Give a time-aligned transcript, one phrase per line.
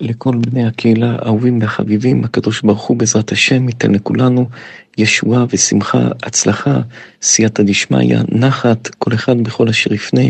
[0.00, 4.48] לכל בני הקהילה האהובים והחביבים, הקדוש ברוך הוא בעזרת השם ייתן לכולנו
[4.98, 6.80] ישועה ושמחה, הצלחה,
[7.22, 10.22] סייעתא דשמיא, נחת, כל אחד בכל אשר יפנה,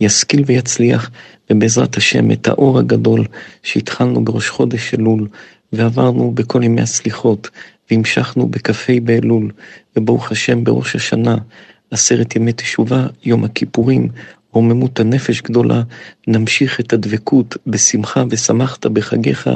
[0.00, 1.10] ישכיל ויצליח,
[1.50, 3.26] ובעזרת השם את האור הגדול
[3.62, 5.28] שהתחלנו בראש חודש אלול,
[5.72, 7.50] ועברנו בכל ימי הסליחות,
[7.90, 9.50] והמשכנו בכ"ה באלול,
[9.96, 11.36] וברוך השם בראש השנה,
[11.90, 14.08] עשרת ימי תשובה, יום הכיפורים,
[14.52, 15.82] רוממות הנפש גדולה,
[16.26, 19.50] נמשיך את הדבקות בשמחה ושמחת בחגיך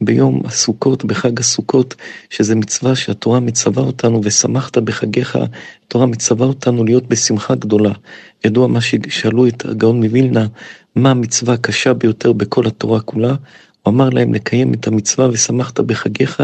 [0.00, 1.94] ביום הסוכות, בחג הסוכות,
[2.30, 5.38] שזה מצווה שהתורה מצווה אותנו, ושמחת בחגיך,
[5.86, 7.92] התורה מצווה אותנו להיות בשמחה גדולה.
[8.44, 10.46] ידוע מה ששאלו את הגאון מווילנה,
[10.96, 13.34] מה המצווה הקשה ביותר בכל התורה כולה?
[13.82, 16.42] הוא אמר להם לקיים את המצווה ושמחת בחגיך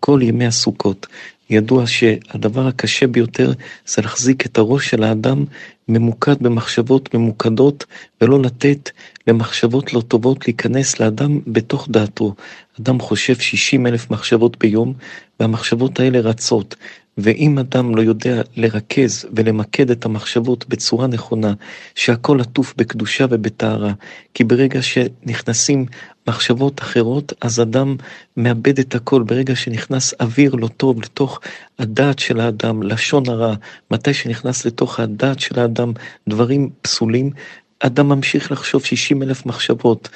[0.00, 1.06] כל ימי הסוכות.
[1.50, 3.52] ידוע שהדבר הקשה ביותר
[3.86, 5.44] זה להחזיק את הראש של האדם
[5.88, 7.84] ממוקד במחשבות ממוקדות
[8.20, 8.90] ולא לתת
[9.26, 12.34] למחשבות לא טובות להיכנס לאדם בתוך דעתו.
[12.80, 14.94] אדם חושב 60 אלף מחשבות ביום
[15.40, 16.74] והמחשבות האלה רצות.
[17.18, 21.52] ואם אדם לא יודע לרכז ולמקד את המחשבות בצורה נכונה,
[21.94, 23.92] שהכל עטוף בקדושה ובטהרה,
[24.34, 25.86] כי ברגע שנכנסים
[26.28, 27.96] מחשבות אחרות, אז אדם
[28.36, 29.22] מאבד את הכל.
[29.22, 31.40] ברגע שנכנס אוויר לא טוב לתוך
[31.78, 33.54] הדעת של האדם, לשון הרע,
[33.90, 35.92] מתי שנכנס לתוך הדעת של האדם
[36.28, 37.30] דברים פסולים,
[37.80, 40.08] אדם ממשיך לחשוב 60 אלף מחשבות,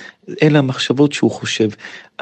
[0.43, 1.69] אלה המחשבות שהוא חושב,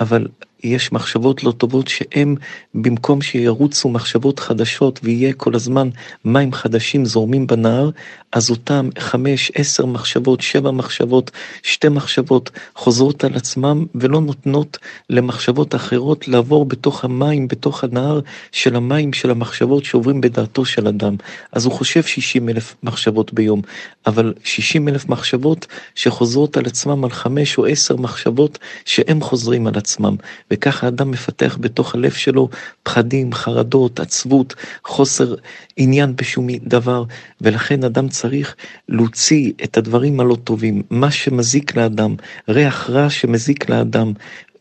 [0.00, 0.26] אבל
[0.64, 2.34] יש מחשבות לא טובות שהן,
[2.74, 5.88] במקום שירוצו מחשבות חדשות ויהיה כל הזמן
[6.24, 7.90] מים חדשים זורמים בנהר,
[8.32, 11.30] אז אותם חמש, עשר מחשבות, שבע מחשבות,
[11.62, 14.78] שתי מחשבות חוזרות על עצמם ולא נותנות
[15.10, 18.20] למחשבות אחרות לעבור בתוך המים, בתוך הנהר
[18.52, 21.16] של המים של המחשבות שעוברים בדעתו של אדם.
[21.52, 23.62] אז הוא חושב 60 אלף מחשבות ביום,
[24.06, 29.76] אבל 60 אלף מחשבות שחוזרות על עצמם על חמש או עשר מחשבות שהם חוזרים על
[29.76, 30.16] עצמם.
[30.54, 32.48] וככה האדם מפתח בתוך הלב שלו
[32.82, 35.34] פחדים, חרדות, עצבות, חוסר
[35.76, 37.04] עניין בשום דבר,
[37.40, 38.56] ולכן אדם צריך
[38.88, 42.14] להוציא את הדברים הלא טובים, מה שמזיק לאדם,
[42.48, 44.12] ריח רע שמזיק לאדם,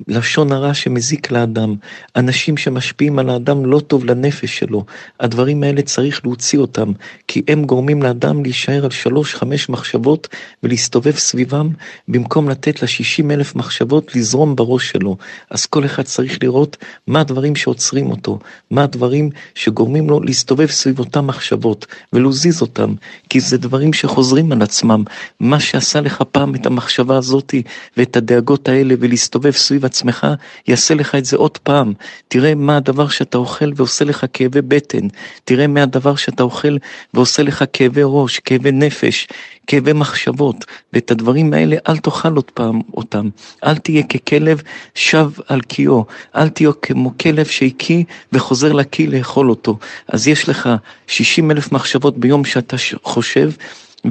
[0.07, 1.75] לשון הרע שמזיק לאדם,
[2.15, 4.85] אנשים שמשפיעים על האדם לא טוב לנפש שלו,
[5.19, 6.91] הדברים האלה צריך להוציא אותם,
[7.27, 10.27] כי הם גורמים לאדם להישאר על שלוש, חמש מחשבות
[10.63, 11.69] ולהסתובב סביבם,
[12.07, 15.17] במקום לתת לשישים אלף מחשבות לזרום בראש שלו.
[15.49, 16.77] אז כל אחד צריך לראות
[17.07, 18.39] מה הדברים שעוצרים אותו,
[18.71, 22.93] מה הדברים שגורמים לו להסתובב סביב אותם מחשבות ולהזיז אותם,
[23.29, 25.03] כי זה דברים שחוזרים על עצמם.
[25.39, 27.63] מה שעשה לך פעם את המחשבה הזאתי
[27.97, 30.27] ואת הדאגות האלה ולהסתובב סביב עצמך,
[30.67, 31.93] יעשה לך את זה עוד פעם.
[32.27, 35.07] תראה מה הדבר שאתה אוכל ועושה לך כאבי בטן.
[35.45, 36.77] תראה מה הדבר שאתה אוכל
[37.13, 39.27] ועושה לך כאבי ראש, כאבי נפש,
[39.67, 40.65] כאבי מחשבות.
[40.93, 43.29] ואת הדברים האלה אל תאכל עוד פעם אותם.
[43.63, 44.61] אל תהיה ככלב
[44.95, 46.05] שב על קיאו.
[46.35, 49.77] אל תהיה כמו כלב שהקיא וחוזר לקיא לאכול אותו.
[50.07, 50.69] אז יש לך
[51.07, 53.49] 60 אלף מחשבות ביום שאתה חושב.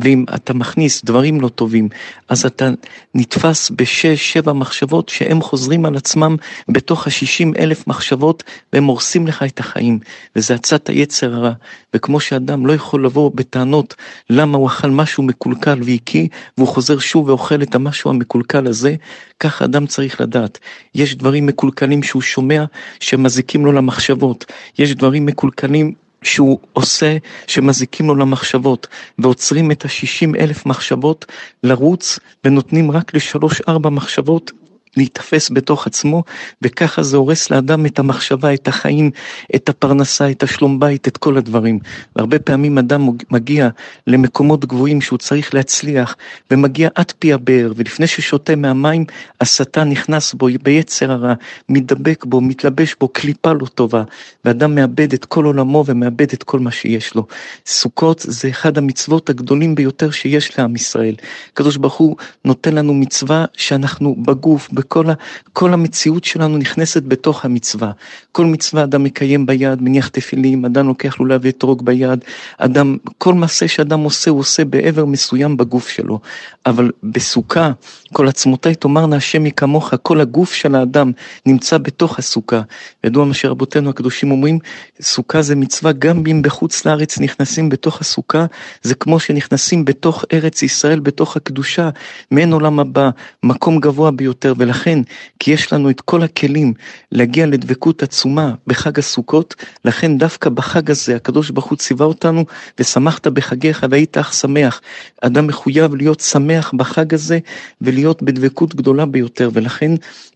[0.01, 1.89] ואם אתה מכניס דברים לא טובים,
[2.29, 2.71] אז אתה
[3.15, 6.37] נתפס בשש, שבע מחשבות שהם חוזרים על עצמם
[6.69, 8.43] בתוך השישים אלף מחשבות
[8.73, 9.99] והם הורסים לך את החיים.
[10.37, 11.53] וזה עצת היצר הרע.
[11.95, 13.95] וכמו שאדם לא יכול לבוא בטענות
[14.31, 18.95] למה הוא אכל משהו מקולקל והקיא, והוא חוזר שוב ואוכל את המשהו המקולקל הזה,
[19.41, 20.59] כך אדם צריך לדעת.
[20.95, 22.65] יש דברים מקולקלים שהוא שומע
[23.01, 24.45] שמזיקים לו למחשבות.
[24.79, 27.17] יש דברים מקולקלים שהוא עושה,
[27.47, 28.87] שמזיקים לו למחשבות,
[29.19, 31.25] ועוצרים את השישים אלף מחשבות
[31.63, 34.53] לרוץ, ונותנים רק לשלוש ארבע מחשבות
[34.97, 36.23] להיתפס בתוך עצמו,
[36.63, 39.11] וככה זה הורס לאדם את המחשבה, את החיים,
[39.55, 41.79] את הפרנסה, את השלום בית, את כל הדברים.
[42.17, 43.69] והרבה פעמים אדם מגיע
[44.07, 46.17] למקומות גבוהים שהוא צריך להצליח,
[46.51, 49.05] ומגיע עד פי הבאר, ולפני ששותה מהמים,
[49.41, 51.35] השטן נכנס בו ביצר הרע,
[51.69, 54.03] מתדבק בו, מתלבש בו, קליפה לא טובה,
[54.45, 57.27] ואדם מאבד את כל עולמו ומאבד את כל מה שיש לו.
[57.67, 61.15] סוכות זה אחד המצוות הגדולים ביותר שיש לעם ישראל.
[61.53, 65.15] הקדוש ברוך הוא נותן לנו מצווה שאנחנו בגוף, וכל ה,
[65.53, 67.91] כל המציאות שלנו נכנסת בתוך המצווה.
[68.33, 72.25] כל מצווה אדם מקיים ביד, מניח תפילים, אדם לוקח לולב ואתרוג ביד,
[72.59, 76.21] אדם, כל מעשה שאדם עושה, הוא עושה בעבר מסוים בגוף שלו.
[76.67, 77.71] אבל בסוכה,
[78.13, 81.13] כל עצמותיי תאמרנה השם מי כמוך, כל הגוף של האדם
[81.47, 82.61] נמצא בתוך הסוכה.
[83.05, 84.59] ידוע מה שרבותינו הקדושים אומרים,
[85.01, 88.47] סוכה זה מצווה גם אם בחוץ לארץ נכנסים בתוך הסוכה,
[88.83, 91.91] זה כמו שנכנסים בתוך ארץ ישראל, בתוך הקדושה,
[92.31, 93.11] מעין עולם הבא,
[93.43, 94.55] מקום גבוה ביותר.
[94.73, 94.99] ולכן,
[95.39, 96.75] כי יש לנו את כל הכלים
[97.13, 99.55] להגיע לדבקות עצומה בחג הסוכות,
[99.85, 102.45] לכן דווקא בחג הזה הקדוש ברוך הוא ציווה אותנו,
[102.79, 104.81] ושמחת בחגיך והיית אך שמח.
[105.21, 107.39] אדם מחויב להיות שמח בחג הזה
[107.81, 109.91] ולהיות בדבקות גדולה ביותר, ולכן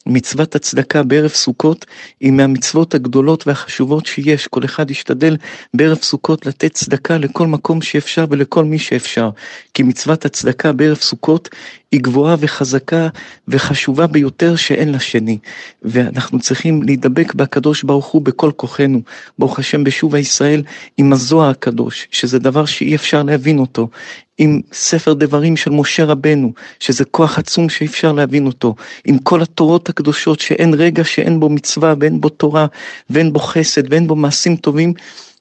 [0.06, 1.86] מצוות הצדקה בערב סוכות
[2.20, 4.46] היא מהמצוות הגדולות והחשובות שיש.
[4.46, 5.36] כל אחד ישתדל
[5.74, 9.30] בערב סוכות לתת צדקה לכל מקום שאפשר ולכל מי שאפשר.
[9.74, 11.48] כי מצוות הצדקה בערב סוכות
[11.92, 13.08] היא גבוהה וחזקה
[13.48, 15.38] וחשובה ביותר שאין לה שני.
[15.82, 19.00] ואנחנו צריכים להידבק בקדוש ברוך הוא בכל כוחנו.
[19.38, 20.62] ברוך השם בשוב הישראל
[20.96, 23.88] עם הזוהר הקדוש, שזה דבר שאי אפשר להבין אותו.
[24.38, 28.74] עם ספר דברים של משה רבנו, שזה כוח עצום שאי אפשר להבין אותו,
[29.04, 32.66] עם כל התורות הקדושות שאין רגע שאין בו מצווה ואין בו תורה
[33.10, 34.94] ואין בו חסד ואין בו מעשים טובים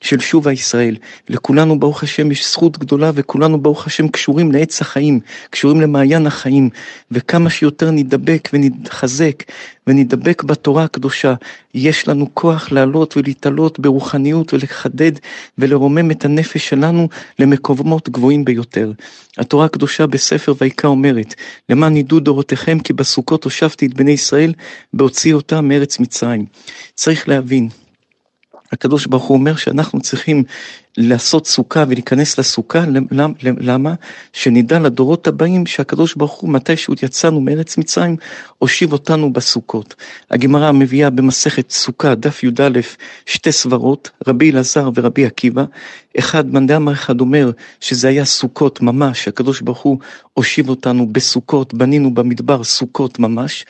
[0.06, 0.96] של שוב הישראל.
[1.30, 5.20] לכולנו ברוך השם יש זכות גדולה וכולנו ברוך השם קשורים לעץ החיים,
[5.50, 6.70] קשורים למעיין החיים,
[7.12, 9.44] וכמה שיותר נדבק ונתחזק
[9.88, 11.34] ונדבק בתורה הקדושה,
[11.74, 15.12] יש לנו כוח לעלות ולהתעלות ברוחניות ולחדד
[15.58, 17.10] ולרומם את הנפש שלנו
[17.40, 18.92] למקומות גבוהים ביותר.
[19.38, 21.34] התורה הקדושה בספר ויקרא אומרת,
[21.70, 24.54] למען ידעו דורותיכם כי בסוכות הושבתי את בני ישראל
[24.94, 26.46] בהוציא אותם מארץ מצרים.
[26.96, 27.70] צריך להבין,
[28.76, 30.44] הקדוש ברוך הוא אומר שאנחנו צריכים
[30.98, 32.84] לעשות סוכה ולהיכנס לסוכה,
[33.42, 33.94] למה?
[34.34, 38.16] שנדע לדורות הבאים שהקדוש ברוך הוא, מתי שהוא יצאנו מארץ מצרים,
[38.58, 39.96] הושיב אותנו בסוכות.
[40.32, 42.80] הגמרא מביאה במסכת סוכה, דף י"א,
[43.26, 45.64] שתי סברות, רבי אלעזר ורבי עקיבא.
[46.20, 49.98] אחד, מאן דאמר אחד אומר שזה היה סוכות ממש, הקדוש ברוך הוא
[50.34, 53.66] הושיב אותנו בסוכות, בנינו במדבר סוכות ממש.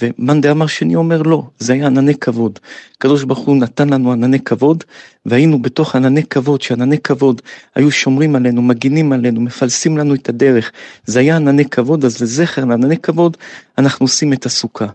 [0.00, 2.58] ומאן דאמר שני אומר לא, זה היה ענני כבוד.
[2.96, 4.84] הקדוש ברוך הוא נתן לנו ענני כבוד,
[5.26, 7.42] והיינו בתוך ענני כבוד, שענני כבוד
[7.74, 10.70] היו שומרים עלינו, מגינים עלינו, מפלסים לנו את הדרך.
[11.04, 13.36] זה היה ענני כבוד, אז לזכר לענני כבוד
[13.78, 14.86] אנחנו עושים את הסוכה.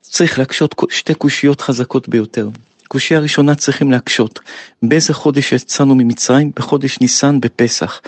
[0.00, 2.48] צריך להקשות שתי קושיות חזקות ביותר.
[2.88, 4.40] קושייה ראשונה צריכים להקשות.
[4.82, 6.52] באיזה חודש יצאנו ממצרים?
[6.56, 8.00] בחודש ניסן בפסח.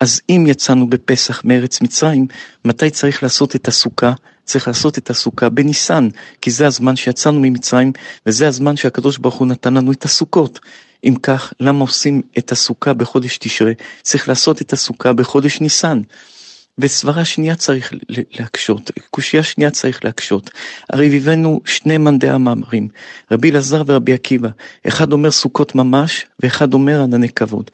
[0.00, 2.26] אז אם יצאנו בפסח מארץ מצרים,
[2.64, 4.12] מתי צריך לעשות את הסוכה?
[4.44, 6.08] צריך לעשות את הסוכה בניסן,
[6.40, 7.92] כי זה הזמן שיצאנו ממצרים,
[8.26, 10.60] וזה הזמן שהקדוש ברוך הוא נתן לנו את הסוכות.
[11.04, 13.72] אם כך, למה עושים את הסוכה בחודש תשרה?
[14.02, 16.00] צריך לעשות את הסוכה בחודש ניסן.
[16.78, 20.50] וסברה שנייה צריך להקשות, קושייה שנייה צריך להקשות.
[20.92, 22.88] הרי הבאנו שני מנדי המאמרים,
[23.30, 24.48] רבי אלעזר ורבי עקיבא.
[24.88, 27.70] אחד אומר סוכות ממש, ואחד אומר ענני כבוד.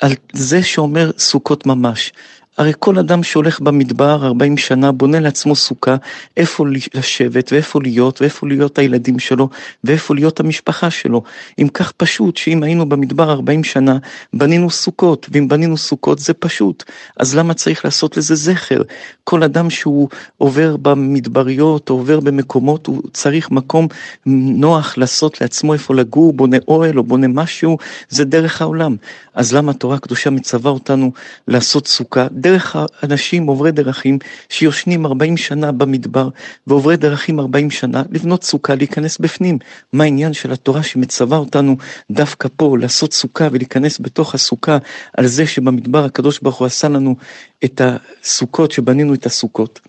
[0.00, 2.12] על זה שאומר סוכות ממש,
[2.60, 5.96] הרי כל אדם שהולך במדבר 40 שנה בונה לעצמו סוכה,
[6.36, 6.64] איפה
[6.94, 9.48] לשבת ואיפה להיות ואיפה להיות הילדים שלו
[9.84, 11.22] ואיפה להיות המשפחה שלו.
[11.58, 13.98] אם כך פשוט שאם היינו במדבר 40 שנה
[14.32, 16.84] בנינו סוכות, ואם בנינו סוכות זה פשוט.
[17.16, 18.82] אז למה צריך לעשות לזה זכר?
[19.24, 20.08] כל אדם שהוא
[20.38, 23.88] עובר במדבריות או עובר במקומות, הוא צריך מקום
[24.26, 27.78] נוח לעשות לעצמו איפה לגור, בונה אוהל או בונה משהו,
[28.08, 28.96] זה דרך העולם.
[29.34, 31.12] אז למה התורה הקדושה מצווה אותנו
[31.48, 32.26] לעשות סוכה?
[32.74, 34.18] האנשים עוברי דרכים
[34.48, 36.28] שיושנים 40 שנה במדבר
[36.66, 39.58] ועוברי דרכים 40 שנה, לבנות סוכה, להיכנס בפנים.
[39.92, 41.76] מה העניין של התורה שמצווה אותנו
[42.10, 44.78] דווקא פה לעשות סוכה ולהיכנס בתוך הסוכה
[45.16, 47.16] על זה שבמדבר הקדוש ברוך הוא עשה לנו
[47.64, 49.80] את הסוכות, שבנינו את הסוכות.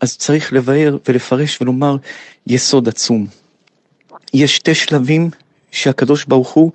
[0.00, 1.96] אז צריך לבאר ולפרש ולומר
[2.46, 3.26] יסוד עצום.
[4.34, 5.30] יש שתי שלבים
[5.70, 6.72] שהקדוש ברוך הוא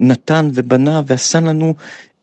[0.00, 1.74] נתן ובנה ועשה לנו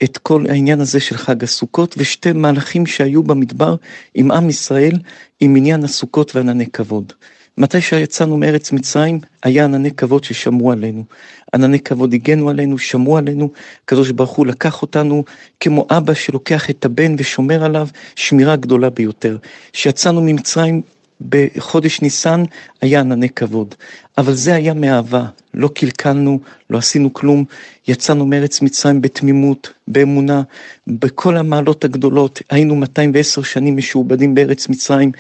[0.04, 3.76] את כל העניין הזה של חג הסוכות, ושתי מהלכים שהיו במדבר
[4.14, 5.00] עם עם ישראל,
[5.40, 7.14] עם עניין הסוכות וענני כבוד.
[7.58, 11.04] מתי שיצאנו מארץ מצרים, היה ענני כבוד ששמרו עלינו.
[11.54, 13.52] ענני כבוד הגנו עלינו, שמרו עלינו,
[13.84, 15.24] הקדוש ברוך הוא לקח אותנו
[15.60, 19.38] כמו אבא שלוקח את הבן ושומר עליו, שמירה גדולה ביותר.
[19.74, 20.82] כשיצאנו ממצרים,
[21.30, 22.44] בחודש ניסן
[22.82, 23.76] היה ענני כבוד,
[24.18, 25.26] אבל זה היה מאהבה,
[25.58, 27.46] לא קלקלנו, לא עשינו כלום,
[27.88, 30.42] יצאנו מארץ מצרים בתמימות, באמונה,
[30.88, 35.12] בכל המעלות הגדולות, היינו 210 שנים משועבדים בארץ מצרים,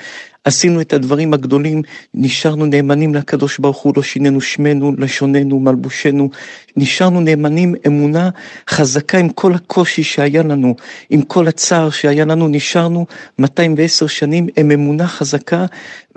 [0.43, 1.81] עשינו את הדברים הגדולים,
[2.13, 6.29] נשארנו נאמנים לקדוש ברוך הוא, לא שינינו שמנו, לשוננו, מלבושנו,
[6.77, 8.29] נשארנו נאמנים אמונה
[8.69, 10.75] חזקה עם כל הקושי שהיה לנו,
[11.09, 13.05] עם כל הצער שהיה לנו, נשארנו
[13.39, 15.65] 210 שנים עם אמונה חזקה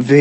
[0.01, 0.15] ו...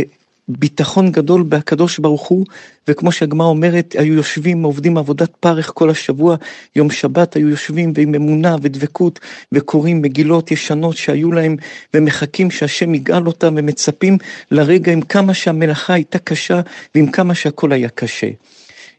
[0.49, 2.45] ביטחון גדול בהקדוש ברוך הוא,
[2.87, 6.35] וכמו שהגמרא אומרת, היו יושבים, עובדים עבודת פרך כל השבוע,
[6.75, 9.19] יום שבת היו יושבים ועם אמונה ודבקות,
[9.51, 11.55] וקוראים מגילות ישנות שהיו להם,
[11.93, 14.17] ומחכים שהשם יגאל אותם, ומצפים
[14.51, 16.61] לרגע עם כמה שהמלאכה הייתה קשה,
[16.95, 18.27] ועם כמה שהכל היה קשה.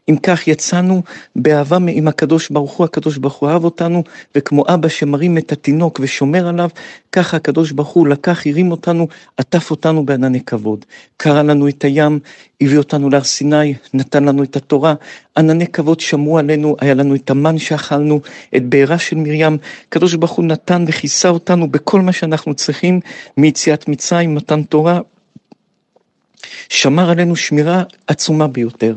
[0.09, 1.01] אם כך יצאנו
[1.35, 4.03] באהבה עם הקדוש ברוך הוא, הקדוש ברוך הוא אהב אותנו,
[4.35, 6.69] וכמו אבא שמרים את התינוק ושומר עליו,
[7.11, 10.85] ככה הקדוש ברוך הוא לקח, הרים אותנו, עטף אותנו בענני כבוד.
[11.17, 12.19] קרא לנו את הים,
[12.61, 14.93] הביא אותנו להר סיני, נתן לנו את התורה,
[15.37, 18.21] ענני כבוד שמרו עלינו, היה לנו את המן שאכלנו,
[18.55, 22.99] את בעירה של מרים, הקדוש ברוך הוא נתן וכיסה אותנו בכל מה שאנחנו צריכים,
[23.37, 24.99] מיציאת מצרים, מתן תורה,
[26.69, 28.95] שמר עלינו שמירה עצומה ביותר.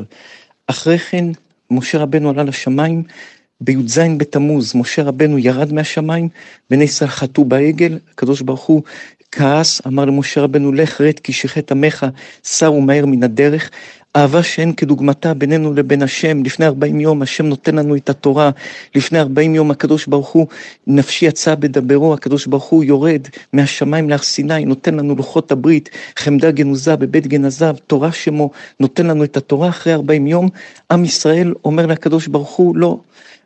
[0.67, 1.25] אחרי כן,
[1.71, 3.03] משה רבנו עלה לשמיים,
[3.61, 6.29] בי"ז בתמוז, משה רבנו ירד מהשמיים,
[6.71, 8.83] בני ישראל חטאו בעגל, הקדוש ברוך הוא
[9.33, 12.07] כעס, אמר למשה רבנו, לך רד כי שחט עמך,
[12.45, 13.71] סרו מהר מן הדרך.
[14.17, 18.51] אהבה שאין כדוגמתה בינינו לבין השם, לפני 40 יום השם נותן לנו את התורה,
[18.95, 20.47] לפני 40 יום הקדוש ברוך הוא,
[20.87, 26.51] נפשי יצא בדברו, הקדוש ברוך הוא יורד מהשמיים להר סיני, נותן לנו לוחות הברית, חמדה
[26.51, 29.69] גנוזה בבית גנזיו, תורה שמו, נותן לנו את התורה.
[29.69, 30.49] אחרי 40 יום,
[30.91, 32.99] עם ישראל אומר לקדוש ברוך הוא, לא,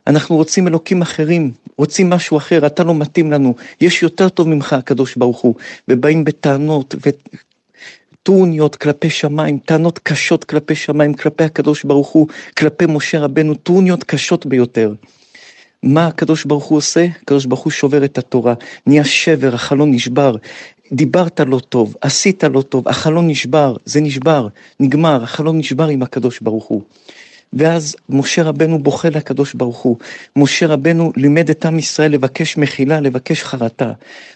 [0.07, 4.73] אנחנו רוצים אלוקים אחרים, רוצים משהו אחר, אתה לא מתאים לנו, יש יותר טוב ממך
[4.73, 5.55] הקדוש ברוך הוא,
[5.87, 6.95] ובאים בטענות
[8.29, 14.03] טרוניות כלפי שמיים, טענות קשות כלפי שמיים, כלפי הקדוש ברוך הוא, כלפי משה רבנו, טרוניות
[14.03, 14.93] קשות ביותר.
[15.83, 17.07] מה הקדוש ברוך הוא עושה?
[17.21, 18.53] הקדוש ברוך הוא שובר את התורה,
[18.87, 20.35] נהיה שבר, החלון נשבר,
[20.91, 24.47] דיברת לא טוב, עשית לא טוב, החלון נשבר, זה נשבר,
[24.79, 26.83] נגמר, החלון נשבר עם הקדוש ברוך הוא.
[27.53, 29.97] ואז משה רבנו בוכה לקדוש ברוך הוא.
[30.35, 33.91] משה רבנו לימד את עם ישראל לבקש מחילה, לבקש חרטה.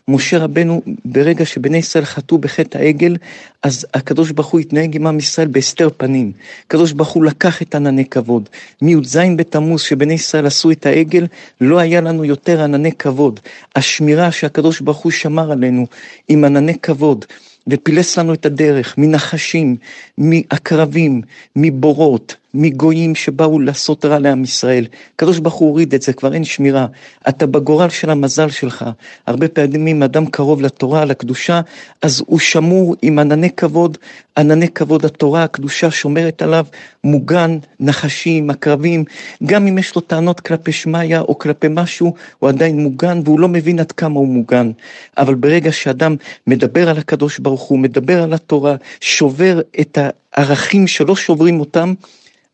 [0.07, 3.15] משה רבנו, ברגע שבני ישראל חטאו בחטא העגל,
[3.63, 6.31] אז הקדוש ברוך הוא התנהג עם עם ישראל בהסתר פנים.
[6.65, 8.49] הקדוש ברוך הוא לקח את ענני כבוד.
[8.81, 11.27] מי"ז בתמוז שבני ישראל עשו את העגל,
[11.61, 13.39] לא היה לנו יותר ענני כבוד.
[13.75, 15.85] השמירה שהקדוש ברוך הוא שמר עלינו
[16.27, 17.25] עם ענני כבוד.
[17.67, 19.75] ופילס לנו את הדרך מנחשים,
[20.17, 21.21] מעקרבים,
[21.55, 24.87] מבורות, מגויים שבאו לעשות רע לעם ישראל.
[25.15, 26.87] הקדוש ברוך הוא הוריד את זה, כבר אין שמירה.
[27.29, 28.85] אתה בגורל של המזל שלך.
[29.27, 31.61] הרבה פעמים אדם קרוב לתורה, לקדושה,
[32.01, 33.97] אז הוא שמור עם ענני כבוד,
[34.37, 36.65] ענני כבוד התורה, הקדושה שומרת עליו,
[37.03, 39.03] מוגן, נחשים, עקרבים.
[39.43, 43.47] גם אם יש לו טענות כלפי שמיא או כלפי משהו, הוא עדיין מוגן והוא לא
[43.47, 44.71] מבין עד כמה הוא מוגן.
[45.17, 46.15] אבל ברגע שאדם
[46.47, 49.97] מדבר על הקדוש ברוך הוא, מדבר על התורה, שובר את
[50.33, 51.93] הערכים שלא שוברים אותם,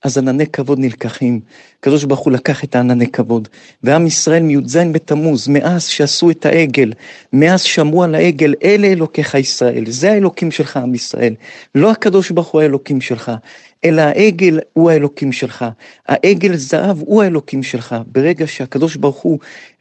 [0.04, 1.40] אז ענני כבוד נלקחים.
[1.80, 3.48] הקדוש ברוך הוא לקח את הענני כבוד.
[3.84, 6.94] ועם ישראל מי"ז בתמוז, מאז שעשו את העגל,
[7.34, 11.34] מאז שמרו על העגל, אלה אלוקיך ישראל, זה האלוקים שלך עם ישראל.
[11.76, 13.32] לא הקדוש ברוך הוא האלוקים שלך,
[13.86, 15.66] אלא העגל הוא האלוקים שלך.
[16.08, 17.96] העגל זהב הוא האלוקים שלך.
[18.12, 19.40] ברגע שהקדוש ברוך הוא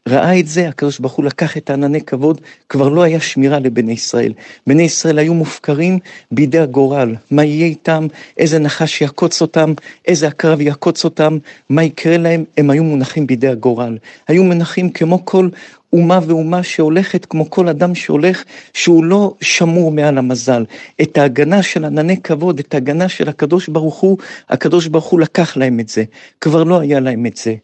[0.08, 3.92] ראה את זה, הקדוש ברוך הוא לקח את הענני כבוד, כבר לא היה שמירה לבני
[3.92, 4.32] ישראל.
[4.66, 5.98] בני ישראל היו מופקרים
[6.30, 9.72] בידי הגורל, מה יהיה איתם, איזה נחש יעקוץ אותם,
[10.06, 11.38] איזה עקרב יעקוץ אותם,
[11.70, 13.98] מה יקרה להם, הם היו מונחים בידי הגורל.
[14.28, 15.48] היו מונחים כמו כל
[15.92, 20.64] אומה ואומה שהולכת כמו כל אדם שהולך, שהוא לא שמור מעל המזל.
[21.02, 24.18] את ההגנה של ענני כבוד, את ההגנה של הקדוש ברוך הוא,
[24.48, 26.04] הקדוש ברוך הוא לקח להם את זה.
[26.40, 27.54] כבר לא היה להם את זה.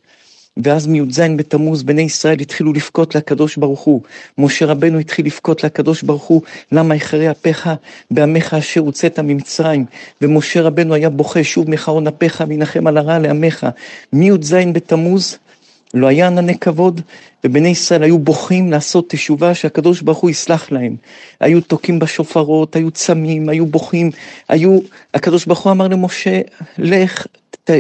[0.56, 4.02] ואז מי"ז בתמוז בני ישראל התחילו לבכות לקדוש ברוך הוא.
[4.38, 7.70] משה רבנו התחיל לבכות לקדוש ברוך הוא, למה יחרה אפיך
[8.10, 9.84] בעמך אשר הוצאת ממצרים.
[10.22, 13.66] ומשה רבנו היה בוכה שוב מחרון אפיך וינחם על הרע לעמך.
[14.12, 15.38] מי"ז בתמוז
[15.94, 17.00] לא היה ענני כבוד,
[17.44, 20.96] ובני ישראל היו בוכים לעשות תשובה שהקדוש ברוך הוא יסלח להם.
[21.40, 24.10] היו תוקעים בשופרות, היו צמים, היו בוכים,
[24.48, 24.78] היו,
[25.14, 26.40] הקדוש ברוך הוא אמר למשה,
[26.78, 27.26] לך,
[27.64, 27.70] ת,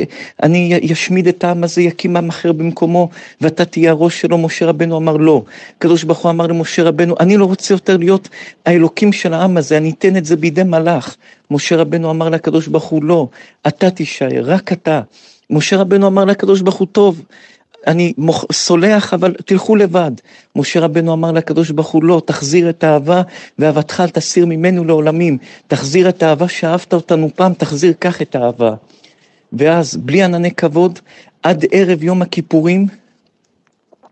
[0.42, 3.08] אני ישמיד את העם הזה, יקים עם אחר במקומו,
[3.40, 4.38] ואתה תהיה הראש שלו.
[4.38, 5.42] משה רבנו אמר לא.
[5.76, 8.28] הקדוש ברוך הוא אמר למשה רבנו, אני לא רוצה יותר להיות
[8.66, 11.16] האלוקים של העם הזה, אני אתן את זה בידי מלאך.
[11.50, 13.28] משה רבנו אמר לקדוש ברוך הוא לא,
[13.68, 15.00] אתה תישאר, רק אתה.
[15.50, 17.22] משה רבנו אמר לקדוש ברוך הוא טוב,
[17.86, 20.10] אני מוח, סולח, אבל תלכו לבד.
[20.56, 23.22] משה רבנו אמר לקדוש ברוך הוא, לא, תחזיר את האהבה,
[23.58, 25.38] ואהבתך אל תסיר ממנו לעולמים.
[25.66, 28.74] תחזיר את האהבה שאהבת אותנו פעם, תחזיר כך את האהבה.
[29.52, 30.98] ואז, בלי ענני כבוד,
[31.42, 32.86] עד ערב יום הכיפורים,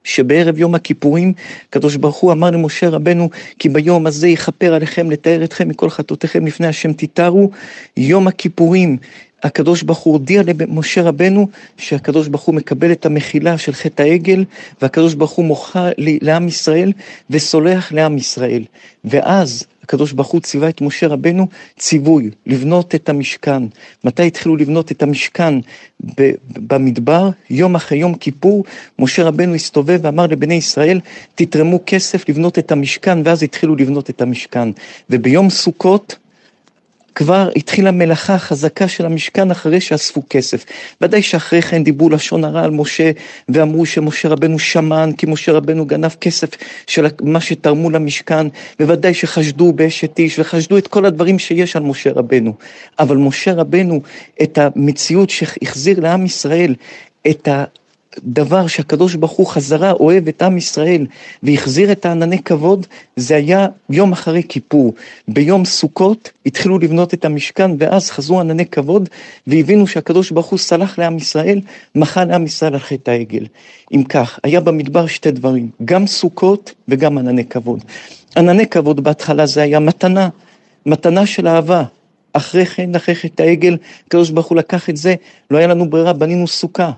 [0.05, 1.33] שבערב יום הכיפורים,
[1.69, 6.47] הקדוש ברוך הוא אמר למשה רבנו, כי ביום הזה יכפר עליכם לתאר אתכם מכל חטאותיכם
[6.47, 7.51] לפני השם תתארו.
[7.97, 8.97] יום הכיפורים,
[9.43, 14.45] הקדוש ברוך הוא הודיע למשה רבנו שהקדוש ברוך הוא מקבל את המחילה של חטא העגל
[14.83, 16.93] והקדוש ברוך הוא מוחה לעם ישראל
[17.31, 18.65] וסולח לעם ישראל.
[19.05, 21.47] ואז הקדוש ברוך הוא ציווה את משה רבנו
[21.79, 23.63] ציווי לבנות את המשכן.
[24.05, 25.55] מתי התחילו לבנות את המשכן?
[26.57, 28.65] במדבר, יום אחרי יום כיפור,
[28.99, 31.01] משה רבנו הסתובב ואמר לבני ישראל,
[31.35, 34.69] תתרמו כסף לבנות את המשכן, ואז התחילו לבנות את המשכן.
[35.11, 36.17] וביום סוכות,
[37.15, 40.65] כבר התחילה מלאכה חזקה של המשכן אחרי שאספו כסף.
[41.01, 43.11] ודאי שאחרי כן דיברו לשון הרע על משה
[43.49, 46.49] ואמרו שמשה רבנו שמן כי משה רבנו גנב כסף
[46.87, 48.47] של מה שתרמו למשכן,
[48.79, 52.55] בוודאי שחשדו באשת איש וחשדו את כל הדברים שיש על משה רבנו.
[52.99, 54.01] אבל משה רבנו,
[54.43, 56.75] את המציאות שהחזיר לעם ישראל,
[57.31, 57.49] את.
[58.19, 61.07] דבר שהקדוש ברוך הוא חזרה אוהב את עם ישראל
[61.43, 64.95] והחזיר את הענני כבוד, זה היה יום אחרי כיפור.
[65.29, 69.09] ביום סוכות התחילו לבנות את המשכן ואז חזרו ענני כבוד
[69.47, 71.61] והבינו שהקדוש ברוך הוא סלח לעם ישראל,
[71.95, 73.47] מחה לעם ישראל על חטא העגל.
[73.93, 77.85] אם כך, היה במדבר שתי דברים, גם סוכות וגם ענני כבוד.
[78.37, 80.29] ענני כבוד בהתחלה זה היה מתנה,
[80.87, 81.85] מתנה של אהבה.
[82.33, 83.77] אחרי כן, אחרי חטא העגל,
[84.07, 85.15] הקדוש ברוך הוא לקח את זה,
[85.51, 86.91] לא היה לנו ברירה, בנינו סוכה.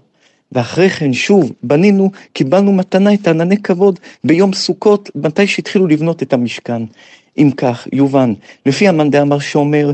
[0.53, 6.33] ואחרי כן שוב בנינו, קיבלנו מתנה את ענני כבוד ביום סוכות, מתי שהתחילו לבנות את
[6.33, 6.83] המשכן.
[7.39, 8.33] אם כך, יובן,
[8.67, 9.93] לפי המאן דאמר שאומר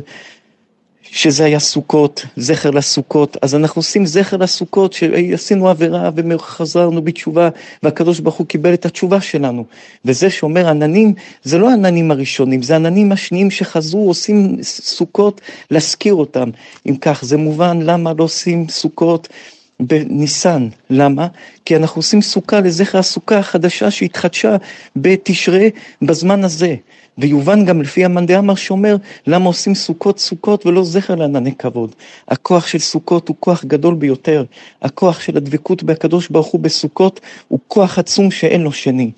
[1.13, 7.49] שזה היה סוכות, זכר לסוכות, אז אנחנו עושים זכר לסוכות שעשינו עבירה וחזרנו בתשובה
[7.83, 9.65] והקדוש ברוך הוא קיבל את התשובה שלנו.
[10.05, 15.41] וזה שאומר עננים, זה לא העננים הראשונים, זה העננים השניים שחזרו, עושים סוכות
[15.71, 16.51] להזכיר אותם.
[16.87, 19.29] אם כך, זה מובן למה לא עושים סוכות.
[19.81, 20.69] בניסן.
[20.91, 21.27] למה?
[21.65, 24.57] כי אנחנו עושים סוכה לזכר הסוכה החדשה שהתחדשה
[24.97, 25.71] בתשרי
[26.03, 26.75] בזמן הזה.
[27.19, 28.97] ויובן גם לפי המאן דאמר שאומר
[29.27, 31.95] למה עושים סוכות סוכות ולא זכר לענני כבוד.
[32.29, 34.45] הכוח של סוכות הוא כוח גדול ביותר.
[34.83, 39.11] הכוח של הדבקות בהקדוש ברוך הוא בסוכות הוא כוח עצום שאין לו שני.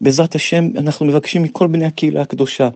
[0.00, 2.68] בעזרת השם אנחנו מבקשים מכל בני הקהילה הקדושה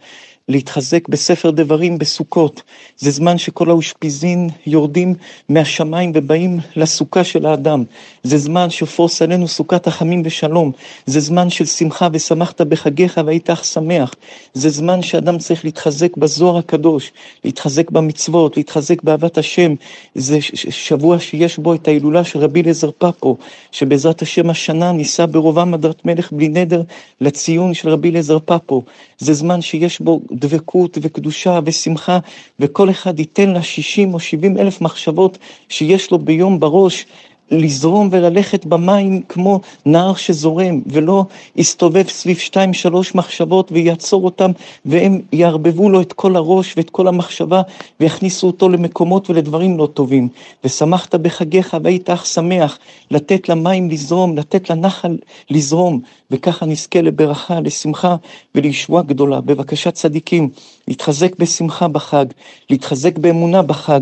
[0.50, 2.62] להתחזק בספר דברים בסוכות.
[2.98, 5.14] זה זמן שכל האושפיזין יורדים
[5.48, 7.84] מהשמיים ובאים לסוכה של האדם.
[8.22, 10.72] זה זמן שפרוס עלינו סוכת החמים ושלום.
[11.06, 14.14] זה זמן של שמחה ושמחת בחגיך והיית אך שמח.
[14.54, 17.12] זה זמן שאדם צריך להתחזק בזוהר הקדוש,
[17.44, 19.74] להתחזק במצוות, להתחזק באהבת השם.
[20.14, 20.38] זה
[20.70, 23.36] שבוע שיש בו את ההילולה של רבי אליעזר פפו,
[23.72, 26.82] שבעזרת השם השנה נישא ברובם הדרת מלך בלי נדר
[27.20, 28.82] לציון של רבי אליעזר פפו.
[29.18, 32.18] זה זמן שיש בו דבקות וקדושה ושמחה,
[32.60, 37.06] וכל אחד ייתן לה 60 או 70 אלף מחשבות שיש לו ביום בראש,
[37.50, 41.24] לזרום וללכת במים כמו נער שזורם, ולא
[41.56, 44.50] יסתובב סביב שתיים שלוש מחשבות ויעצור אותם,
[44.84, 47.62] והם יערבבו לו את כל הראש ואת כל המחשבה,
[48.00, 50.28] ויכניסו אותו למקומות ולדברים לא טובים.
[50.64, 52.78] ושמחת בחגיך והיית אך שמח,
[53.10, 55.16] לתת למים לזרום, לתת לנחל
[55.50, 58.16] לזרום, וככה נזכה לברכה, לשמחה
[58.54, 59.40] ולישועה גדולה.
[59.40, 60.48] בבקשה צדיקים,
[60.88, 62.26] להתחזק בשמחה בחג,
[62.70, 64.00] להתחזק באמונה בחג,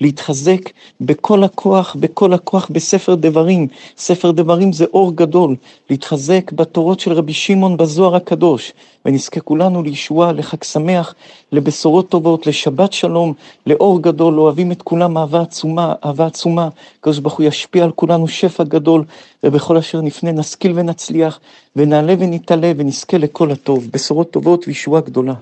[0.00, 0.60] להתחזק
[1.00, 3.68] בכל הכוח, בכל הכוח בספר דברים.
[3.96, 5.56] ספר דברים זה אור גדול,
[5.90, 8.72] להתחזק בתורות של רבי שמעון בזוהר הקדוש,
[9.04, 11.14] ונזכה כולנו לישועה, לחג שמח,
[11.52, 13.32] לבשורות טובות, לשבת שלום,
[13.66, 16.68] לאור גדול, אוהבים את כולם אהבה עצומה, אהבה עצומה.
[17.00, 19.04] הקדוש ברוך הוא ישפיע על כולנו שפע גדול,
[19.44, 21.40] ובכל אשר נפנה נשכיל ונצליח,
[21.76, 25.34] ונעלה ונתעלה ונזכה לכל הטוב, בשורות טובות וישועה גדולה.